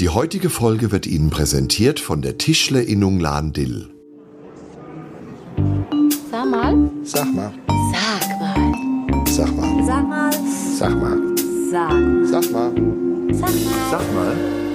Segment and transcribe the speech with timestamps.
[0.00, 3.90] Die heutige Folge wird Ihnen präsentiert von der Tischlerinnung Lahn-Dill.
[6.32, 6.90] Sag mal.
[7.04, 7.52] Sag mal.
[7.92, 9.24] Sag mal.
[9.28, 9.84] Sag mal.
[9.86, 10.32] Sag mal.
[10.76, 11.18] Sag mal.
[11.70, 11.92] Sag.
[12.26, 12.72] Sag mal.
[13.30, 13.80] Sag mal.
[13.90, 14.73] Sag mal.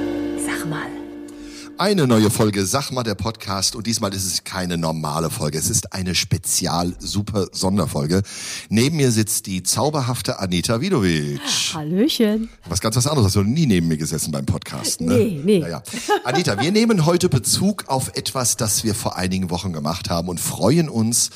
[1.80, 5.58] Eine neue Folge Sag mal der Podcast und diesmal ist es keine normale Folge.
[5.58, 8.22] Es ist eine spezial super Sonderfolge.
[8.68, 11.40] Neben mir sitzt die zauberhafte Anita Vidovic.
[11.74, 12.50] Hallöchen.
[12.68, 13.28] Was ganz was anderes.
[13.28, 15.14] Hast du noch nie neben mir gesessen beim Podcast, ne?
[15.16, 15.60] Nee, nee.
[15.60, 15.82] Naja.
[16.26, 20.42] Anita, wir nehmen heute Bezug auf etwas, das wir vor einigen Wochen gemacht haben und
[20.42, 21.30] freuen uns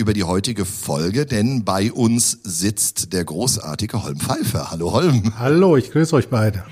[0.00, 4.70] über die heutige Folge, denn bei uns sitzt der großartige Holm Pfeiffer.
[4.70, 5.34] Hallo Holm.
[5.38, 6.64] Hallo, ich grüße euch beide.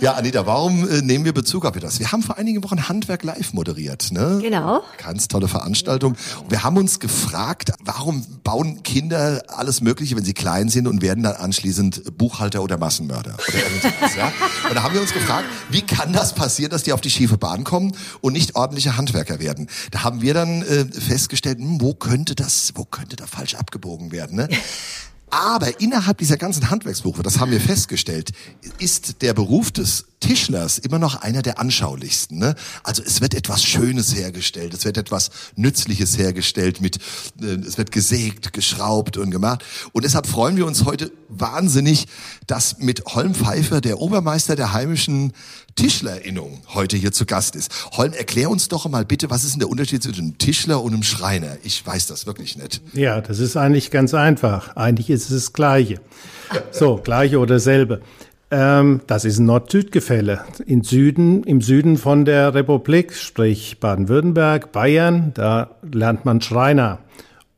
[0.00, 2.00] Ja, Anita, warum äh, nehmen wir Bezug auf das?
[2.00, 4.38] Wir haben vor einigen Wochen Handwerk live moderiert, ne?
[4.40, 4.82] Genau.
[4.96, 6.16] Ganz tolle Veranstaltung.
[6.42, 11.02] Und wir haben uns gefragt, warum bauen Kinder alles Mögliche, wenn sie klein sind und
[11.02, 13.36] werden dann anschließend Buchhalter oder Massenmörder?
[13.46, 14.32] Oder irgendwas, ja?
[14.68, 17.36] Und da haben wir uns gefragt, wie kann das passieren, dass die auf die schiefe
[17.36, 19.68] Bahn kommen und nicht ordentliche Handwerker werden?
[19.90, 24.12] Da haben wir dann äh, festgestellt, hm, wo könnte das, wo könnte da falsch abgebogen
[24.12, 24.48] werden, ne?
[25.28, 28.30] Aber innerhalb dieser ganzen Handwerksberufe, das haben wir festgestellt,
[28.78, 32.38] ist der Beruf des Tischlers immer noch einer der anschaulichsten.
[32.38, 32.54] Ne?
[32.84, 36.98] Also es wird etwas Schönes hergestellt, es wird etwas Nützliches hergestellt, mit,
[37.40, 39.64] äh, es wird gesägt, geschraubt und gemacht.
[39.92, 42.06] Und deshalb freuen wir uns heute wahnsinnig,
[42.46, 45.32] dass mit Holm Pfeiffer, der Obermeister der heimischen
[45.76, 47.70] Tischlerinnung, heute hier zu Gast ist.
[47.92, 50.92] Holm, erklär uns doch mal bitte, was ist denn der Unterschied zwischen einem Tischler und
[50.92, 51.56] einem Schreiner?
[51.62, 52.82] Ich weiß das wirklich nicht.
[52.92, 54.76] Ja, das ist eigentlich ganz einfach.
[54.76, 56.00] Eigentlich ist es das Gleiche.
[56.72, 58.02] So, gleiche oder selbe.
[58.50, 60.40] Ähm, das ist ein Nord-Süd-Gefälle.
[60.66, 66.98] In Süden, im Süden von der Republik, sprich Baden-Württemberg, Bayern, da lernt man Schreiner.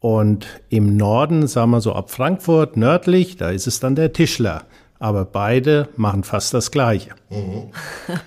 [0.00, 4.64] Und im Norden, sagen wir so ab Frankfurt, nördlich, da ist es dann der Tischler.
[4.98, 7.10] Aber beide machen fast das Gleiche.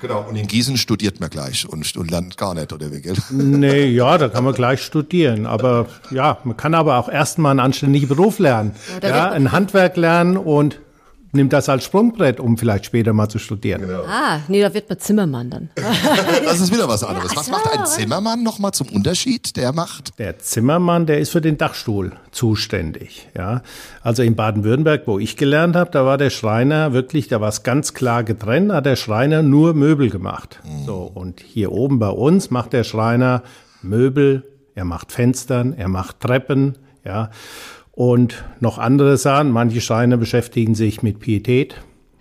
[0.02, 0.26] Genau.
[0.28, 3.16] Und in Gießen studiert man gleich und, und lernt gar nicht, oder wie, gell?
[3.30, 5.46] Nee, ja, da kann man gleich studieren.
[5.46, 8.74] Aber ja, man kann aber auch erstmal einen anständigen Beruf lernen.
[9.02, 10.82] Ja, ein Handwerk lernen und
[11.36, 13.84] nimmt das als Sprungbrett, um vielleicht später mal zu studieren.
[14.08, 15.70] Ah, nee, da wird man Zimmermann dann.
[16.46, 17.36] Das ist wieder was anderes.
[17.36, 19.56] Was macht ein Zimmermann nochmal zum Unterschied?
[19.58, 20.18] Der macht.
[20.20, 23.28] Der Zimmermann, der ist für den Dachstuhl zuständig.
[23.36, 23.62] Ja,
[24.02, 27.64] also in Baden-Württemberg, wo ich gelernt habe, da war der Schreiner wirklich, da war es
[27.64, 30.60] ganz klar getrennt, hat der Schreiner nur Möbel gemacht.
[30.86, 33.44] So und hier oben bei uns macht der Schreiner
[33.82, 34.44] Möbel,
[34.76, 37.30] er macht Fenstern, er macht Treppen, ja
[37.96, 39.52] und noch andere Sachen.
[39.52, 41.76] Manche Schreiner beschäftigen sich mit Pietät.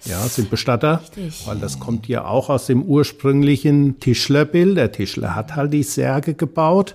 [0.06, 1.46] Ja, sind Bestatter, Richtig.
[1.46, 4.76] weil das kommt ja auch aus dem ursprünglichen Tischlerbild.
[4.76, 6.94] Der Tischler hat halt die Särge gebaut.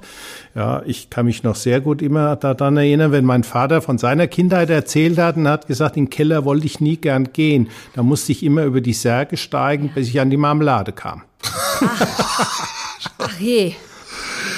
[0.54, 4.28] Ja, ich kann mich noch sehr gut immer daran erinnern, wenn mein Vater von seiner
[4.28, 7.70] Kindheit erzählt hat und hat gesagt, in den Keller wollte ich nie gern gehen.
[7.96, 11.24] Da musste ich immer über die Särge steigen, bis ich an die Marmelade kam.
[13.18, 13.74] Ach je.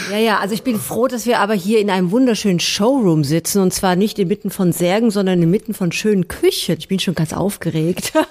[0.10, 3.62] Ja, ja, also ich bin froh, dass wir aber hier in einem wunderschönen Showroom sitzen
[3.62, 6.78] und zwar nicht inmitten von Särgen, sondern inmitten von schönen Küchen.
[6.80, 8.14] Ich bin schon ganz aufgeregt.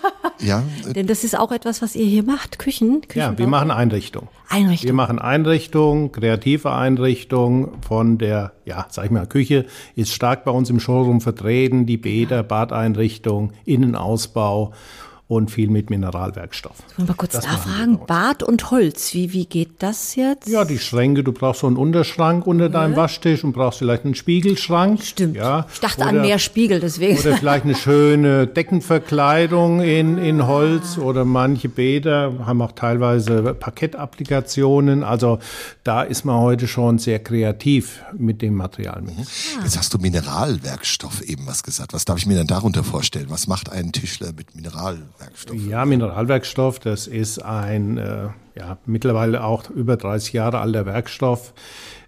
[0.42, 2.58] Ja, äh, Denn das ist auch etwas, was ihr hier macht.
[2.58, 3.02] Küchen?
[3.12, 3.50] Ja, wir Küchenbau?
[3.50, 4.28] machen Einrichtung.
[4.48, 4.96] Wir Einrichtung.
[4.96, 9.66] machen Einrichtung, kreative Einrichtung von der, ja, sag ich mal, Küche
[9.96, 14.72] ist stark bei uns im Showroom vertreten, die Bäder, Badeinrichtung, Innenausbau
[15.30, 16.74] und viel mit Mineralwerkstoff.
[16.96, 18.00] Will mal kurz wir nachfragen.
[18.08, 20.48] Bad und Holz, wie, wie geht das jetzt?
[20.48, 24.16] Ja, die Schränke, du brauchst so einen Unterschrank unter deinem Waschtisch und brauchst vielleicht einen
[24.16, 25.00] Spiegelschrank.
[25.04, 25.36] Stimmt.
[25.36, 25.66] Ja.
[25.72, 27.16] Ich dachte oder, an mehr Spiegel, deswegen.
[27.16, 35.04] Oder vielleicht eine schöne Deckenverkleidung in, in Holz oder manche Bäder haben auch teilweise Parkettapplikationen.
[35.04, 35.38] Also
[35.84, 39.00] da ist man heute schon sehr kreativ mit dem Material.
[39.62, 41.92] jetzt hast du Mineralwerkstoff eben was gesagt.
[41.92, 43.26] Was darf ich mir denn darunter vorstellen?
[43.28, 44.56] Was macht ein Tischler mit
[45.20, 45.56] Mineralwerkstoff?
[45.66, 51.52] Ja, Mineralwerkstoff, das ist ein äh, ja, mittlerweile auch über 30 Jahre alter Werkstoff.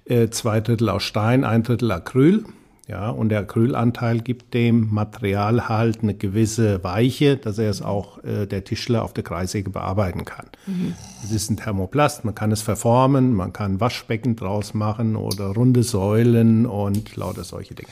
[0.04, 2.44] Äh, zwei Drittel aus Stein, ein Drittel Acryl.
[2.88, 8.22] Ja, und der Acrylanteil gibt dem Material halt eine gewisse Weiche, dass er es auch
[8.24, 10.46] äh, der Tischler auf der Kreissäge bearbeiten kann.
[11.22, 15.84] Es ist ein Thermoplast, man kann es verformen, man kann Waschbecken draus machen oder runde
[15.84, 17.88] Säulen und lauter solche Dinge.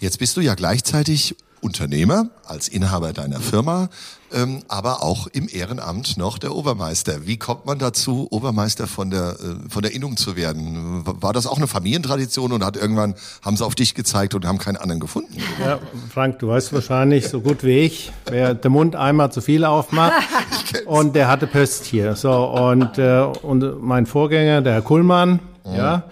[0.00, 3.88] Jetzt bist du ja gleichzeitig Unternehmer, als Inhaber deiner Firma,
[4.32, 7.26] ähm, aber auch im Ehrenamt noch der Obermeister.
[7.26, 11.02] Wie kommt man dazu, Obermeister von der, äh, von der Innung zu werden?
[11.04, 14.58] War das auch eine Familientradition und hat irgendwann, haben sie auf dich gezeigt und haben
[14.58, 15.34] keinen anderen gefunden?
[15.58, 15.78] Ja,
[16.12, 20.22] Frank, du weißt wahrscheinlich so gut wie ich, wer den Mund einmal zu viel aufmacht
[20.86, 22.14] und der hatte Pest hier.
[22.14, 26.04] So und, äh, und mein Vorgänger, der Herr Kuhlmann, ja,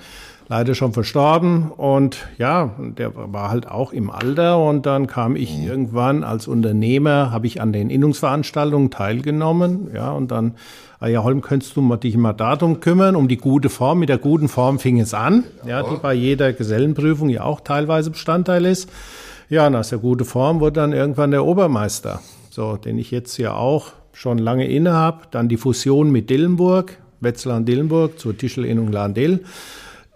[0.53, 5.57] leider schon verstorben und ja, der war halt auch im Alter und dann kam ich
[5.57, 5.67] mhm.
[5.67, 10.53] irgendwann als Unternehmer, habe ich an den Innungsveranstaltungen teilgenommen, ja, und dann
[11.01, 14.01] ah ja, Holm, könntest du dich mal darum kümmern, um die gute Form.
[14.01, 18.11] Mit der guten Form fing es an, ja, die bei jeder Gesellenprüfung ja auch teilweise
[18.11, 18.91] Bestandteil ist.
[19.49, 22.21] Ja, nach der gute Form wurde dann irgendwann der Obermeister,
[22.51, 25.23] so, den ich jetzt ja auch schon lange inne habe.
[25.31, 29.41] Dann die Fusion mit Dillenburg, Wetzlar-Dillenburg zur Tischelinnung Lahn-Dill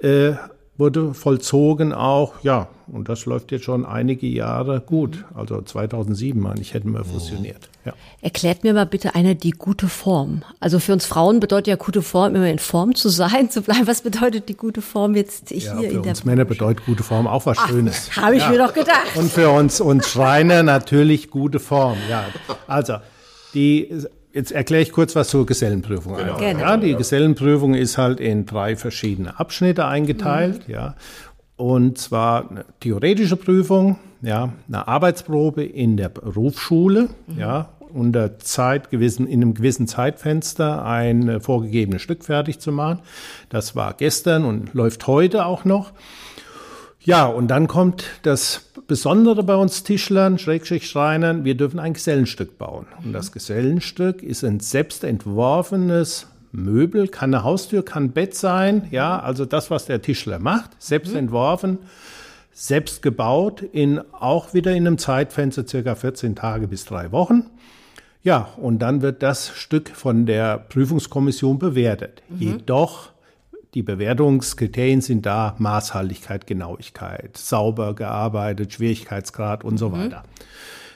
[0.01, 0.33] äh,
[0.79, 5.25] wurde vollzogen auch, ja, und das läuft jetzt schon einige Jahre gut.
[5.35, 7.69] Also 2007, meine ich, hätten wir fusioniert.
[7.85, 7.95] Ja.
[8.21, 10.43] Erklärt mir mal bitte einer die gute Form.
[10.61, 13.87] Also für uns Frauen bedeutet ja gute Form immer in Form zu sein, zu bleiben.
[13.87, 17.03] Was bedeutet die gute Form jetzt hier ja, für in der uns Männer bedeutet gute
[17.03, 18.15] Form auch was Ach, Schönes.
[18.17, 18.51] Habe ich ja.
[18.51, 19.17] mir doch gedacht.
[19.17, 21.99] Und für uns, uns Schreiner natürlich gute Form.
[22.09, 22.25] Ja,
[22.67, 22.97] also
[23.55, 23.91] die
[24.37, 26.15] Jetzt erkläre ich kurz was zur Gesellenprüfung.
[26.15, 26.39] Genau.
[26.39, 30.75] Ja, die Gesellenprüfung ist halt in drei verschiedene Abschnitte eingeteilt, mhm.
[30.75, 30.95] ja.
[31.57, 37.39] Und zwar eine theoretische Prüfung, ja, eine Arbeitsprobe in der Berufsschule, mhm.
[37.39, 42.99] ja, unter Zeit gewissen, in einem gewissen Zeitfenster ein vorgegebenes Stück fertig zu machen.
[43.49, 45.93] Das war gestern und läuft heute auch noch.
[47.07, 52.59] Ja, und dann kommt das Besondere bei uns Tischlern, Schrägstrich Schreinern, wir dürfen ein Gesellenstück
[52.59, 52.87] bauen.
[53.05, 58.89] Und das Gesellenstück ist ein selbst entworfenes Möbel, kann eine Haustür, kann ein Bett sein,
[58.91, 61.19] ja, also das, was der Tischler macht, selbst mhm.
[61.19, 61.79] entworfen,
[62.53, 67.45] selbst gebaut, in, auch wieder in einem Zeitfenster circa 14 Tage bis drei Wochen.
[68.25, 72.23] Ja, und dann wird das Stück von der Prüfungskommission bewertet.
[72.29, 72.41] Mhm.
[72.41, 73.11] Jedoch
[73.75, 79.93] die Bewertungskriterien sind da Maßhaltigkeit, Genauigkeit, sauber gearbeitet, Schwierigkeitsgrad und so mhm.
[79.93, 80.23] weiter.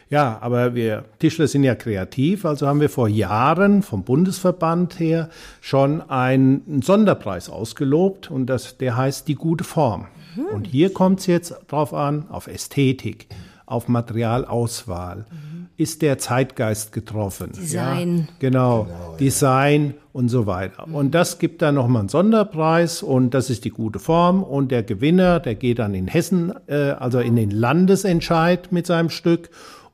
[0.08, 5.28] Ja, aber wir Tischler sind ja kreativ, also haben wir vor Jahren vom Bundesverband her
[5.60, 10.08] schon einen Sonderpreis ausgelobt und das, der heißt die gute Form.
[10.34, 10.46] Mhm.
[10.46, 13.28] Und hier kommt es jetzt drauf an, auf Ästhetik,
[13.66, 15.26] auf Materialauswahl.
[15.30, 15.49] Mhm
[15.80, 17.52] ist der Zeitgeist getroffen.
[17.52, 18.28] Design.
[18.28, 20.86] Ja, genau, genau Design und so weiter.
[20.92, 24.42] Und das gibt dann nochmal einen Sonderpreis und das ist die gute Form.
[24.42, 29.08] Und der Gewinner, der geht dann in Hessen, äh, also in den Landesentscheid mit seinem
[29.08, 29.48] Stück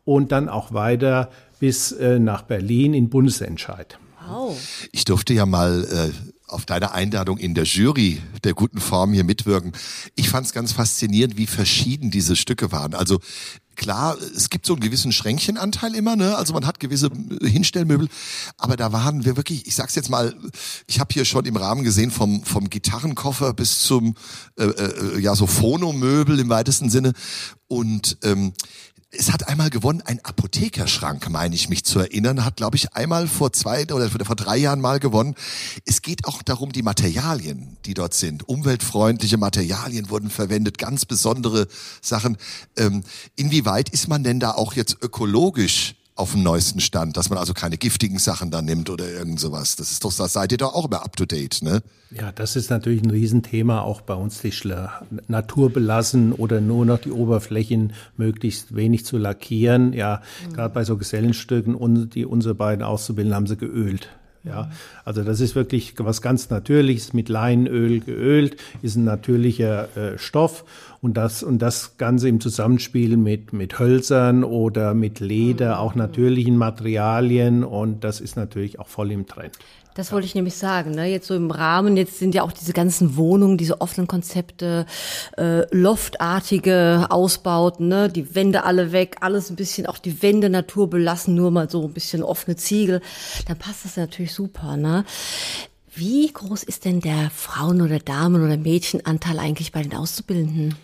[0.04, 1.30] und dann auch weiter
[1.60, 3.96] bis äh, nach Berlin in Bundesentscheid.
[4.28, 4.58] Wow.
[4.90, 6.10] Ich durfte ja mal äh,
[6.48, 9.70] auf deine Einladung in der Jury der guten Form hier mitwirken.
[10.16, 12.94] Ich fand es ganz faszinierend, wie verschieden diese Stücke waren.
[12.94, 13.20] Also
[13.76, 16.36] klar, es gibt so einen gewissen Schränkchenanteil immer, ne?
[16.36, 17.10] Also man hat gewisse
[17.42, 18.08] Hinstellmöbel,
[18.56, 20.34] aber da waren wir wirklich, ich sag's jetzt mal,
[20.86, 24.14] ich habe hier schon im Rahmen gesehen vom vom Gitarrenkoffer bis zum
[24.58, 27.12] äh, äh, ja so Phonomöbel im weitesten Sinne
[27.68, 28.52] und ähm,
[29.18, 33.26] es hat einmal gewonnen, ein Apothekerschrank, meine ich mich zu erinnern, hat, glaube ich, einmal
[33.26, 35.34] vor zwei oder vor drei Jahren mal gewonnen.
[35.84, 38.48] Es geht auch darum, die Materialien, die dort sind.
[38.48, 41.66] Umweltfreundliche Materialien wurden verwendet, ganz besondere
[42.00, 42.36] Sachen.
[42.76, 43.02] Ähm,
[43.34, 47.52] inwieweit ist man denn da auch jetzt ökologisch auf dem neuesten Stand, dass man also
[47.52, 49.76] keine giftigen Sachen da nimmt oder irgend sowas.
[49.76, 51.82] Das ist doch, das seid ihr doch auch immer up to date, ne?
[52.10, 55.02] Ja, das ist natürlich ein Riesenthema auch bei uns Tischler.
[55.28, 59.92] Natur belassen oder nur noch die Oberflächen möglichst wenig zu lackieren.
[59.92, 60.54] Ja, mhm.
[60.54, 64.08] gerade bei so Gesellenstücken, die unsere beiden Auszubildenden haben sie geölt.
[64.46, 64.70] Ja,
[65.04, 67.12] also das ist wirklich was ganz Natürliches.
[67.12, 70.64] Mit Leinöl geölt, ist ein natürlicher äh, Stoff.
[71.02, 76.56] Und das und das Ganze im Zusammenspiel mit mit Hölzern oder mit Leder, auch natürlichen
[76.56, 77.64] Materialien.
[77.64, 79.52] Und das ist natürlich auch voll im Trend.
[79.96, 80.90] Das wollte ich nämlich sagen.
[80.90, 81.06] Ne?
[81.06, 84.84] Jetzt so im Rahmen, jetzt sind ja auch diese ganzen Wohnungen, diese offenen Konzepte,
[85.38, 88.10] äh, loftartige Ausbauten, ne?
[88.10, 91.94] die Wände alle weg, alles ein bisschen, auch die Wände naturbelassen, nur mal so ein
[91.94, 93.00] bisschen offene Ziegel.
[93.48, 94.76] Dann passt das natürlich super.
[94.76, 95.06] Ne?
[95.94, 100.74] Wie groß ist denn der Frauen- oder Damen- oder Mädchenanteil eigentlich bei den Auszubildenden?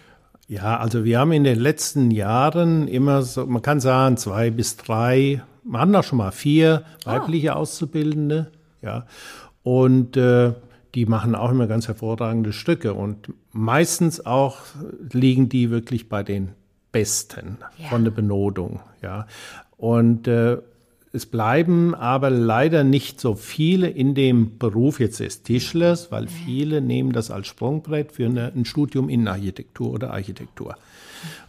[0.48, 4.78] Ja, also wir haben in den letzten Jahren immer so, man kann sagen, zwei bis
[4.78, 7.12] drei, man hat auch schon mal vier ah.
[7.12, 8.50] weibliche Auszubildende.
[8.82, 9.06] Ja,
[9.62, 10.52] und äh,
[10.94, 14.58] die machen auch immer ganz hervorragende Stücke und meistens auch
[15.12, 16.50] liegen die wirklich bei den
[16.90, 17.88] Besten ja.
[17.88, 18.80] von der Benotung.
[19.00, 19.26] Ja,
[19.78, 20.58] und äh,
[21.14, 26.80] es bleiben aber leider nicht so viele in dem Beruf jetzt des Tischlers, weil viele
[26.80, 30.76] nehmen das als Sprungbrett für eine, ein Studium Innenarchitektur oder Architektur.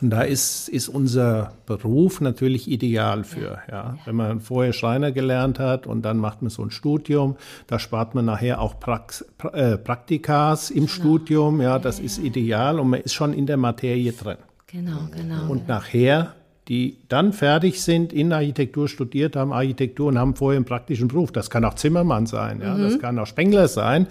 [0.01, 3.59] Und da ist, ist unser Beruf natürlich ideal für.
[3.71, 3.97] Ja.
[4.05, 7.35] Wenn man vorher Schreiner gelernt hat und dann macht man so ein Studium,
[7.67, 10.87] da spart man nachher auch Prax, äh, Praktikas im genau.
[10.87, 11.61] Studium.
[11.61, 14.37] Ja, das ist ideal und man ist schon in der Materie drin.
[14.67, 15.51] Genau, genau.
[15.51, 16.33] Und nachher
[16.69, 21.33] die dann fertig sind, in Architektur studiert haben, Architektur und haben vorher einen praktischen Beruf.
[21.33, 22.83] Das kann auch Zimmermann sein, ja, mhm.
[22.83, 24.07] das kann auch Spengler sein.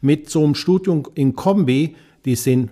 [0.00, 1.94] Mit so einem Studium in Kombi
[2.24, 2.70] die sind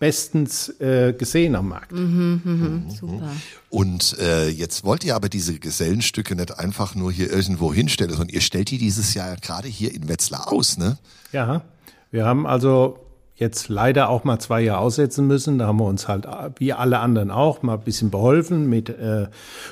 [0.00, 1.92] bestens äh, gesehen am Markt.
[1.92, 3.30] Mhm, mhm, super.
[3.68, 8.34] Und äh, jetzt wollt ihr aber diese Gesellenstücke nicht einfach nur hier irgendwo hinstellen, sondern
[8.34, 10.98] ihr stellt die dieses Jahr gerade hier in Wetzlar aus, ne?
[11.32, 11.62] Ja,
[12.10, 12.98] wir haben also
[13.36, 15.58] jetzt leider auch mal zwei Jahre aussetzen müssen.
[15.58, 16.26] Da haben wir uns halt,
[16.58, 19.28] wie alle anderen auch, mal ein bisschen beholfen mit äh,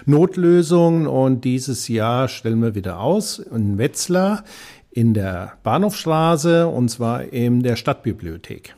[0.06, 1.06] Notlösungen.
[1.06, 4.44] Und dieses Jahr stellen wir wieder aus in Wetzlar
[4.90, 8.74] in der Bahnhofstraße und zwar in der Stadtbibliothek.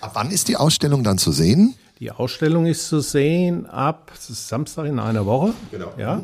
[0.00, 1.74] Ab wann ist die Ausstellung dann zu sehen?
[1.98, 5.54] Die Ausstellung ist zu sehen ab Samstag in einer Woche.
[5.70, 5.92] Genau.
[5.96, 6.22] Ja.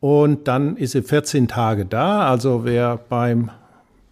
[0.00, 2.28] Und dann ist sie 14 Tage da.
[2.28, 3.50] Also wer beim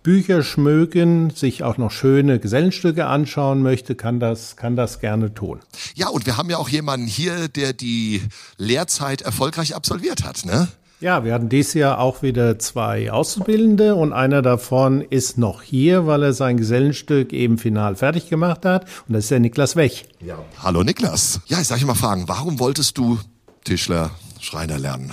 [0.06, 5.58] Bücher schmögen, sich auch noch schöne Gesellenstücke anschauen möchte, kann das, kann das gerne tun.
[5.96, 8.22] Ja, und wir haben ja auch jemanden hier, der die
[8.56, 10.68] Lehrzeit erfolgreich absolviert hat, ne?
[10.98, 16.06] Ja, wir hatten dieses Jahr auch wieder zwei Auszubildende und einer davon ist noch hier,
[16.06, 18.86] weil er sein Gesellenstück eben final fertig gemacht hat.
[19.06, 20.08] Und das ist der Niklas Wech.
[20.20, 20.38] Ja.
[20.62, 21.42] Hallo Niklas.
[21.48, 23.18] Ja, ich sag ich mal fragen, warum wolltest du
[23.64, 24.10] Tischler,
[24.40, 25.12] Schreiner lernen?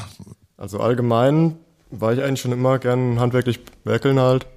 [0.55, 1.57] Also allgemein
[1.91, 4.47] war ich eigentlich schon immer gern handwerklich werkeln halt.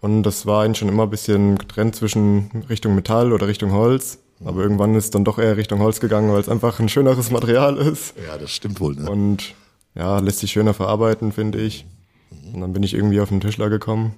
[0.00, 4.18] Und das war eigentlich schon immer ein bisschen getrennt zwischen Richtung Metall oder Richtung Holz.
[4.44, 7.76] Aber irgendwann ist dann doch eher Richtung Holz gegangen, weil es einfach ein schöneres Material
[7.76, 8.14] ist.
[8.26, 8.96] Ja, das stimmt wohl.
[8.96, 9.08] Ne?
[9.08, 9.54] Und
[9.94, 11.86] ja, lässt sich schöner verarbeiten, finde ich.
[12.52, 14.14] Und dann bin ich irgendwie auf den Tischler gekommen.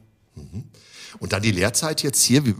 [1.18, 2.44] Und dann die Lehrzeit jetzt hier.
[2.46, 2.54] Wie,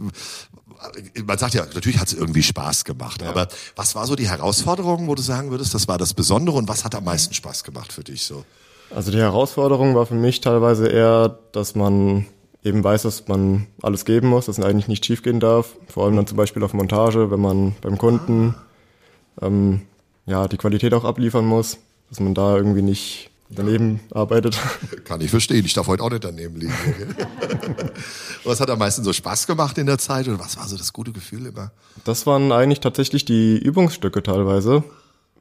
[1.25, 3.21] man sagt ja, natürlich hat es irgendwie Spaß gemacht.
[3.21, 3.29] Ja.
[3.29, 6.67] Aber was war so die Herausforderung, wo du sagen würdest, das war das Besondere und
[6.67, 8.43] was hat am meisten Spaß gemacht für dich so?
[8.93, 12.25] Also die Herausforderung war für mich teilweise eher, dass man
[12.63, 15.75] eben weiß, dass man alles geben muss, dass es eigentlich nicht schiefgehen darf.
[15.87, 18.55] Vor allem dann zum Beispiel auf Montage, wenn man beim Kunden
[19.41, 19.81] ähm,
[20.25, 21.77] ja die Qualität auch abliefern muss,
[22.09, 24.59] dass man da irgendwie nicht daneben arbeitet.
[25.05, 25.65] Kann ich verstehen.
[25.65, 26.73] Ich darf heute auch nicht daneben liegen.
[28.43, 30.93] was hat am meisten so Spaß gemacht in der Zeit und was war so das
[30.93, 31.71] gute Gefühl immer?
[32.03, 34.83] Das waren eigentlich tatsächlich die Übungsstücke teilweise,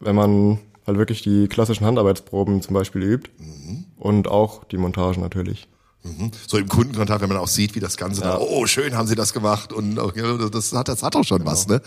[0.00, 3.84] wenn man halt wirklich die klassischen Handarbeitsproben zum Beispiel übt mhm.
[3.96, 5.68] und auch die Montage natürlich.
[6.06, 6.30] Mhm.
[6.46, 8.32] So im Kundenkontakt, wenn man auch sieht, wie das Ganze ja.
[8.32, 11.50] da, oh, schön haben sie das gemacht und das hat, das hat auch schon genau.
[11.50, 11.80] was, ne?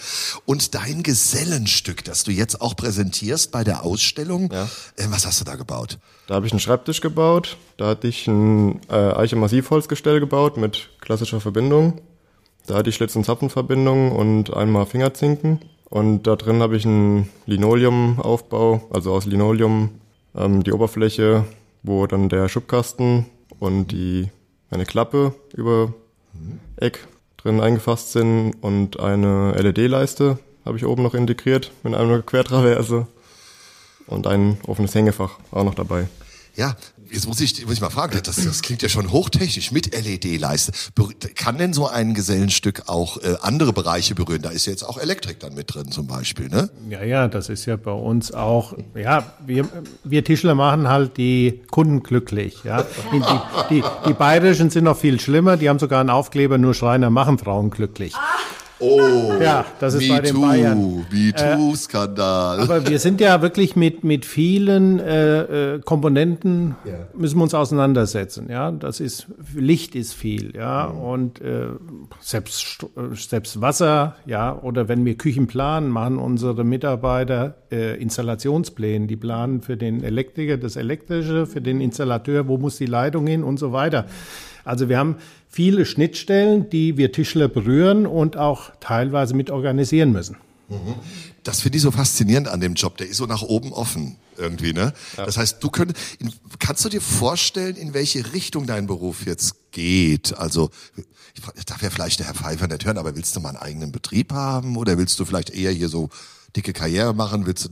[0.46, 4.64] Und dein Gesellenstück, das du jetzt auch präsentierst bei der Ausstellung, ja.
[4.98, 5.98] äh, was hast du da gebaut?
[6.28, 11.40] Da habe ich einen Schreibtisch gebaut, da hatte ich ein äh, Eiche-Massivholzgestell gebaut mit klassischer
[11.40, 12.02] Verbindung.
[12.68, 15.60] Da hatte ich Schlitz- und Zapfenverbindung und einmal Fingerzinken.
[15.86, 19.90] Und da drin habe ich einen Linoleumaufbau, also aus Linoleum
[20.36, 21.46] ähm, die Oberfläche,
[21.82, 23.26] wo dann der Schubkasten
[23.60, 24.30] und die
[24.72, 25.94] eine Klappe über
[26.78, 33.08] Eck drin eingefasst sind und eine LED-Leiste habe ich oben noch integriert mit einer Quertraverse
[34.08, 36.08] und ein offenes Hängefach auch noch dabei.
[36.56, 36.76] Ja,
[37.12, 40.72] jetzt muss ich, muss ich mal fragen, das, das klingt ja schon hochtechnisch mit LED-Leiste.
[41.36, 44.42] Kann denn so ein Gesellenstück auch äh, andere Bereiche berühren?
[44.42, 46.70] Da ist jetzt auch Elektrik dann mit drin zum Beispiel, ne?
[46.90, 49.68] Ja, ja, das ist ja bei uns auch, ja, wir,
[50.04, 52.86] wir Tischler machen halt die Kunden glücklich, ja.
[53.12, 56.74] Die, die, die, die Bayerischen sind noch viel schlimmer, die haben sogar einen Aufkleber, nur
[56.74, 58.14] Schreiner machen Frauen glücklich.
[58.80, 61.06] Oh, ja, das ist bei den too, Bayern.
[61.12, 62.60] MeToo-Skandal.
[62.60, 67.08] Äh, aber wir sind ja wirklich mit, mit vielen äh, äh, Komponenten, ja.
[67.14, 68.48] müssen wir uns auseinandersetzen.
[68.50, 71.02] Ja, das ist, Licht ist viel, ja, mhm.
[71.02, 71.68] und äh,
[72.22, 79.08] selbst, selbst Wasser, ja, oder wenn wir Küchen planen, machen unsere Mitarbeiter äh, Installationspläne.
[79.08, 83.44] Die planen für den Elektriker das Elektrische, für den Installateur, wo muss die Leitung hin
[83.44, 84.06] und so weiter.
[84.64, 85.16] Also wir haben
[85.50, 90.38] viele Schnittstellen, die wir Tischler berühren und auch teilweise mit organisieren müssen.
[90.70, 90.96] Mhm.
[91.44, 92.98] Das finde ich so faszinierend an dem Job.
[92.98, 94.94] Der ist so nach oben offen irgendwie, ne?
[95.18, 95.26] Ja.
[95.26, 96.00] Das heißt, du könntest,
[96.60, 100.38] kannst du dir vorstellen, in welche Richtung dein Beruf jetzt geht?
[100.38, 100.70] Also,
[101.56, 103.92] ich darf ja vielleicht der Herr Pfeiffer nicht hören, aber willst du mal einen eigenen
[103.92, 106.10] Betrieb haben oder willst du vielleicht eher hier so
[106.56, 107.46] dicke Karriere machen?
[107.46, 107.70] Willst du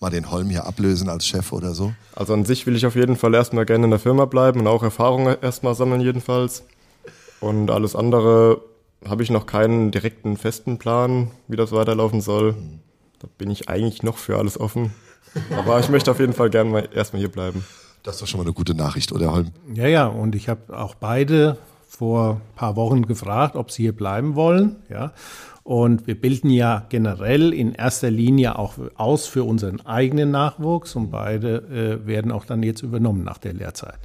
[0.00, 1.92] mal den Holm hier ablösen als Chef oder so?
[2.14, 4.66] Also an sich will ich auf jeden Fall erstmal gerne in der Firma bleiben und
[4.66, 6.62] auch Erfahrungen erstmal sammeln jedenfalls.
[7.40, 8.60] Und alles andere
[9.06, 12.54] habe ich noch keinen direkten festen Plan, wie das weiterlaufen soll.
[13.18, 14.92] Da bin ich eigentlich noch für alles offen.
[15.56, 17.64] Aber ich möchte auf jeden Fall gerne mal erstmal hier bleiben.
[18.02, 19.52] Das ist doch schon mal eine gute Nachricht, oder Holm?
[19.74, 23.96] Ja, ja, und ich habe auch beide vor ein paar Wochen gefragt, ob sie hier
[23.96, 24.76] bleiben wollen.
[24.88, 25.12] Ja.
[25.62, 31.10] Und wir bilden ja generell in erster Linie auch aus für unseren eigenen Nachwuchs und
[31.10, 33.98] beide äh, werden auch dann jetzt übernommen nach der Lehrzeit.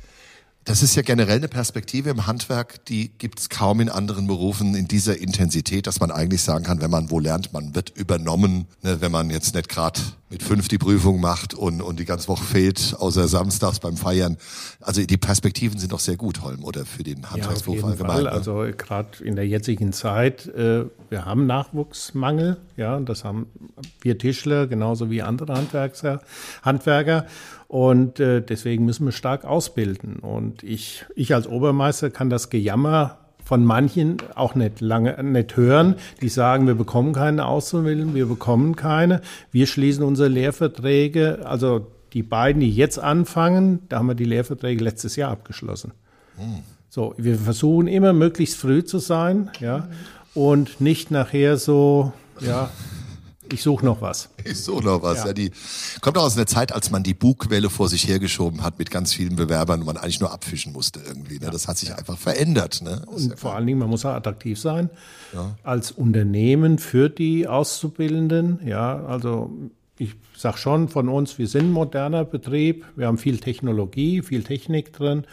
[0.65, 4.73] Das ist ja generell eine Perspektive im Handwerk, die gibt es kaum in anderen Berufen
[4.73, 8.65] in dieser Intensität, dass man eigentlich sagen kann, wenn man wo lernt, man wird übernommen,
[8.81, 12.27] ne, wenn man jetzt nicht gerade mit fünf die Prüfung macht und, und die ganze
[12.29, 14.37] Woche fehlt, außer samstags beim Feiern.
[14.81, 18.15] Also die Perspektiven sind doch sehr gut, Holm, oder für den Handwerksberuf ja, allgemein.
[18.15, 18.23] Fall.
[18.23, 18.31] Ne?
[18.31, 23.45] Also gerade in der jetzigen Zeit, äh, wir haben Nachwuchsmangel, ja, das haben
[24.01, 26.21] wir Tischler genauso wie andere Handwerker.
[26.63, 27.27] Handwerker.
[27.67, 30.17] Und äh, deswegen müssen wir stark ausbilden.
[30.17, 35.95] Und ich, ich als Obermeister kann das Gejammer von manchen auch nicht lange nicht hören,
[36.21, 39.21] die sagen, wir bekommen keine Auszubildenden, wir bekommen keine.
[39.51, 44.83] Wir schließen unsere Lehrverträge, also die beiden, die jetzt anfangen, da haben wir die Lehrverträge
[44.83, 45.91] letztes Jahr abgeschlossen.
[46.37, 46.63] Hm.
[46.89, 49.89] So, wir versuchen immer möglichst früh zu sein, ja,
[50.33, 52.71] und nicht nachher so, ja,
[53.51, 54.29] ich suche noch was.
[54.43, 55.19] Ich suche noch was.
[55.19, 55.27] Ja.
[55.27, 55.33] ja.
[55.33, 55.51] die
[56.01, 59.13] kommt auch aus einer Zeit, als man die Bugwelle vor sich hergeschoben hat mit ganz
[59.13, 61.39] vielen Bewerbern und man eigentlich nur abfischen musste irgendwie.
[61.39, 61.49] Ne?
[61.51, 61.95] Das hat sich ja.
[61.95, 62.81] einfach verändert.
[62.81, 63.03] Ne?
[63.07, 64.89] Und ja vor allen Dingen, man muss auch attraktiv sein
[65.63, 68.59] als Unternehmen für die Auszubildenden.
[68.65, 69.51] Ja, also
[69.97, 72.85] ich sag schon von uns, wir sind ein moderner Betrieb.
[72.95, 75.25] Wir haben viel Technologie, viel Technik drin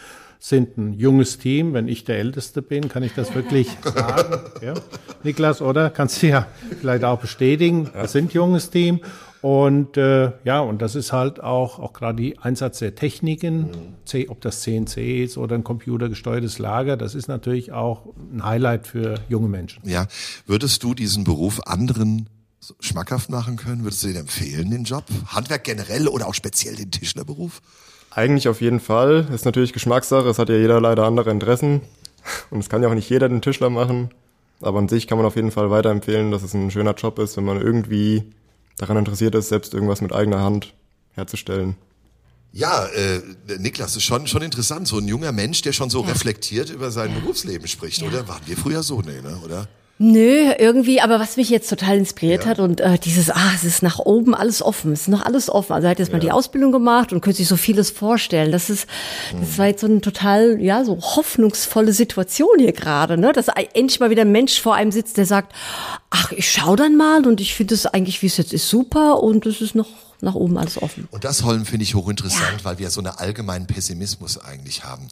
[0.43, 1.73] sind ein junges Team.
[1.73, 4.41] Wenn ich der Älteste bin, kann ich das wirklich sagen.
[4.61, 4.75] Ja.
[5.23, 5.89] Niklas, oder?
[5.89, 6.49] Kannst du ja
[6.81, 7.89] vielleicht auch bestätigen.
[7.95, 9.01] Wir sind junges Team.
[9.41, 13.71] Und äh, ja, und das ist halt auch, auch gerade die Einsatz der Techniken,
[14.13, 14.25] mhm.
[14.29, 19.17] ob das CNC ist oder ein computergesteuertes Lager, das ist natürlich auch ein Highlight für
[19.29, 19.89] junge Menschen.
[19.89, 20.07] Ja,
[20.47, 22.29] würdest du diesen Beruf anderen
[22.79, 23.83] schmackhaft machen können?
[23.83, 25.05] Würdest du den empfehlen, den Job?
[25.27, 27.61] Handwerk generell oder auch speziell den Tischlerberuf?
[28.15, 29.27] Eigentlich auf jeden Fall.
[29.33, 30.29] Ist natürlich Geschmackssache.
[30.29, 31.81] Es hat ja jeder leider andere Interessen.
[32.51, 34.11] Und es kann ja auch nicht jeder den Tischler machen.
[34.61, 37.37] Aber an sich kann man auf jeden Fall weiterempfehlen, dass es ein schöner Job ist,
[37.37, 38.23] wenn man irgendwie
[38.77, 40.75] daran interessiert ist, selbst irgendwas mit eigener Hand
[41.15, 41.77] herzustellen.
[42.53, 43.23] Ja, äh,
[43.59, 44.87] Niklas, ist schon, schon interessant.
[44.87, 46.11] So ein junger Mensch, der schon so ja.
[46.11, 47.19] reflektiert über sein ja.
[47.19, 48.09] Berufsleben spricht, ja.
[48.09, 48.29] oder?
[48.29, 49.01] Waren wir früher so?
[49.01, 49.41] Nee, ne?
[49.43, 49.69] oder?
[49.99, 52.51] Nö, irgendwie, aber was mich jetzt total inspiriert ja.
[52.51, 55.49] hat und äh, dieses, ah, es ist nach oben alles offen, es ist noch alles
[55.49, 55.75] offen.
[55.75, 56.15] Also er hat jetzt ja.
[56.15, 58.51] mal die Ausbildung gemacht und könnte sich so vieles vorstellen.
[58.51, 58.89] Das ist,
[59.39, 63.33] das war jetzt so eine total, ja, so hoffnungsvolle Situation hier gerade, ne?
[63.33, 65.55] Dass endlich mal wieder ein Mensch vor einem sitzt, der sagt,
[66.11, 69.23] ach, ich schau dann mal und ich finde es eigentlich, wie es jetzt ist, super
[69.23, 69.89] und es ist noch
[70.21, 71.07] nach oben alles offen.
[71.11, 72.65] Und das Holm finde ich hochinteressant, ja.
[72.65, 75.09] weil wir so einen allgemeinen Pessimismus eigentlich haben.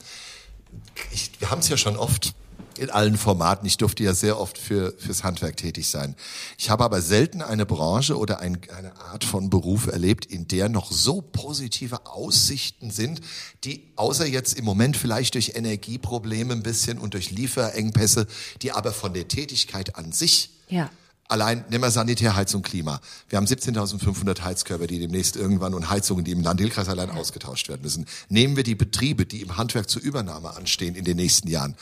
[1.13, 2.35] Ich, wir haben es ja schon oft
[2.81, 3.67] in allen Formaten.
[3.67, 6.17] Ich durfte ja sehr oft für, fürs Handwerk tätig sein.
[6.59, 10.69] Ich habe aber selten eine Branche oder ein, eine Art von Beruf erlebt, in der
[10.69, 13.21] noch so positive Aussichten sind,
[13.65, 18.27] die außer jetzt im Moment vielleicht durch Energieprobleme ein bisschen und durch Lieferengpässe,
[18.63, 20.91] die aber von der Tätigkeit an sich ja
[21.31, 23.01] Allein nehmen wir Sanitär, Heizung, Klima.
[23.29, 27.83] Wir haben 17.500 Heizkörper, die demnächst irgendwann und Heizungen, die im Landilkreis allein ausgetauscht werden
[27.83, 28.07] müssen.
[28.29, 31.77] Nehmen wir die Betriebe, die im Handwerk zur Übernahme anstehen in den nächsten Jahren.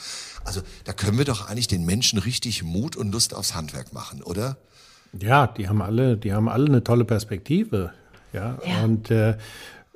[0.45, 4.21] Also da können wir doch eigentlich den Menschen richtig Mut und Lust aufs Handwerk machen,
[4.21, 4.57] oder?
[5.19, 7.91] Ja, die haben alle, die haben alle eine tolle Perspektive.
[8.33, 8.83] Ja, ja.
[8.83, 9.35] und äh,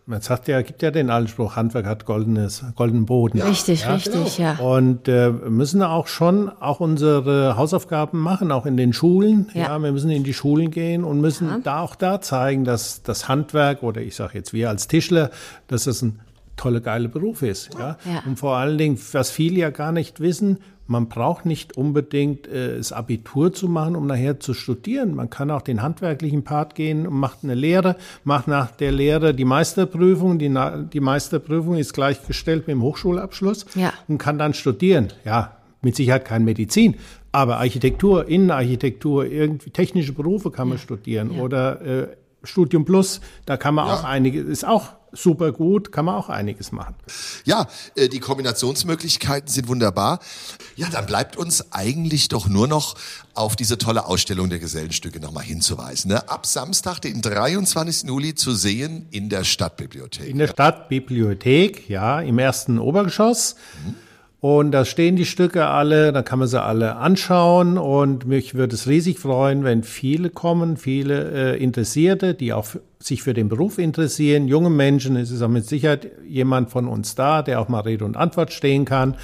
[0.05, 3.41] man sagt ja, gibt ja den Anspruch, Handwerk hat goldenes, goldenen Boden.
[3.41, 3.93] Richtig, ja?
[3.93, 4.57] richtig, ja.
[4.57, 9.49] Und äh, müssen auch schon auch unsere Hausaufgaben machen, auch in den Schulen.
[9.53, 11.59] Ja, ja wir müssen in die Schulen gehen und müssen ja.
[11.63, 15.29] da auch da zeigen, dass das Handwerk oder ich sage jetzt wir als Tischler,
[15.67, 16.19] dass das ein
[16.55, 17.73] tolle, geile Beruf ist.
[17.73, 17.97] Ja?
[18.05, 18.23] ja?
[18.25, 22.77] Und vor allen Dingen, was viele ja gar nicht wissen, man braucht nicht unbedingt äh,
[22.77, 25.15] das Abitur zu machen, um nachher zu studieren.
[25.15, 29.33] Man kann auch den handwerklichen Part gehen und macht eine Lehre, macht nach der Lehre
[29.33, 30.39] die Meisterprüfung.
[30.39, 30.53] Die,
[30.93, 33.93] die Meisterprüfung ist gleichgestellt mit dem Hochschulabschluss ja.
[34.07, 35.07] und kann dann studieren.
[35.23, 36.95] Ja, mit Sicherheit kein Medizin,
[37.31, 40.83] aber Architektur, Innenarchitektur, irgendwie technische Berufe kann man ja.
[40.83, 41.41] studieren ja.
[41.41, 42.07] oder äh,
[42.43, 46.71] Studium Plus, da kann man auch einige, ist auch super gut, kann man auch einiges
[46.71, 46.95] machen.
[47.45, 50.19] Ja, äh, die Kombinationsmöglichkeiten sind wunderbar.
[50.75, 52.95] Ja, dann bleibt uns eigentlich doch nur noch
[53.33, 56.11] auf diese tolle Ausstellung der Gesellenstücke nochmal hinzuweisen.
[56.11, 56.29] Ne?
[56.29, 58.07] Ab Samstag, den 23.
[58.07, 60.29] Juli zu sehen in der Stadtbibliothek.
[60.29, 63.55] In der Stadtbibliothek, ja, im ersten Obergeschoss.
[63.85, 63.95] Mhm.
[64.43, 68.75] Und da stehen die Stücke alle, da kann man sie alle anschauen und mich würde
[68.75, 72.67] es riesig freuen, wenn viele kommen, viele äh, Interessierte, die auch
[72.99, 75.15] sich für den Beruf interessieren, junge Menschen.
[75.15, 78.51] Es ist auch mit Sicherheit jemand von uns da, der auch mal Rede und Antwort
[78.51, 79.15] stehen kann.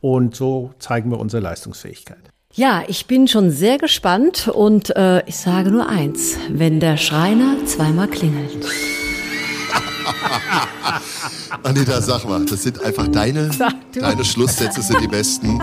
[0.00, 2.30] Und so zeigen wir unsere Leistungsfähigkeit.
[2.54, 7.56] Ja, ich bin schon sehr gespannt und äh, ich sage nur eins, wenn der Schreiner
[7.66, 8.64] zweimal klingelt.
[11.62, 13.50] Anita, sag mal, das sind einfach deine,
[13.92, 15.58] deine Schlusssätze, sind die besten.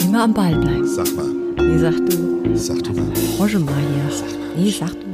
[0.00, 0.86] Immer am Ball bleiben.
[0.86, 1.26] Sag mal.
[1.26, 2.56] Nee, sag du.
[2.56, 3.12] Sag du mal.
[3.38, 4.10] Roger mal hier.
[4.56, 5.09] Nee, sag du.